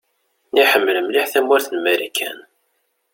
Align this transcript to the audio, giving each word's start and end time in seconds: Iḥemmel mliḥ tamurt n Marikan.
Iḥemmel 0.61 0.97
mliḥ 1.01 1.25
tamurt 1.31 1.67
n 1.71 1.77
Marikan. 1.83 2.37